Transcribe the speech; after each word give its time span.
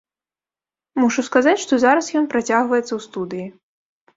Мушу 0.99 1.25
сказаць, 1.27 1.61
што 1.65 1.73
зараз 1.85 2.05
ён 2.23 2.31
працягваецца 2.35 2.89
ў 2.95 2.99
студыі. 3.07 3.47